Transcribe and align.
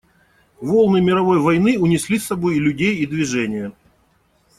Волны 0.59 0.99
мировой 0.99 1.37
войны 1.37 1.77
унесли 1.77 2.17
с 2.17 2.25
собой 2.25 2.55
и 2.55 2.59
людей 2.59 2.95
и 2.95 3.05
движение. 3.05 3.71